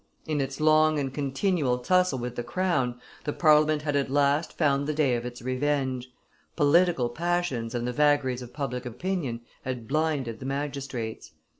In 0.25 0.41
its 0.41 0.59
long 0.59 0.97
and 0.97 1.13
continual 1.13 1.77
tussle 1.77 2.17
with 2.17 2.35
the 2.35 2.41
crown, 2.41 2.99
the 3.23 3.31
Parliament 3.33 3.83
had 3.83 3.95
at 3.95 4.09
last 4.09 4.57
found 4.57 4.87
the 4.87 4.95
day 4.95 5.15
of 5.15 5.27
its 5.27 5.43
revenge: 5.43 6.11
political 6.55 7.07
passions 7.07 7.75
and 7.75 7.87
the 7.87 7.93
vagaries 7.93 8.41
of 8.41 8.51
public 8.51 8.83
opinion 8.83 9.41
had 9.61 9.87
blinded 9.87 10.39
the 10.39 10.45
magistrates. 10.47 11.33